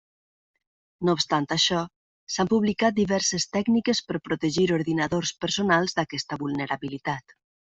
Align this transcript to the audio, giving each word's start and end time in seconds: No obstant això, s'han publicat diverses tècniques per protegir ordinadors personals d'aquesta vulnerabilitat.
No 1.09 1.13
obstant 1.17 1.45
això, 1.55 1.81
s'han 2.35 2.49
publicat 2.55 2.97
diverses 3.01 3.47
tècniques 3.59 4.01
per 4.09 4.23
protegir 4.31 4.67
ordinadors 4.79 5.35
personals 5.47 5.97
d'aquesta 6.01 6.43
vulnerabilitat. 6.47 7.39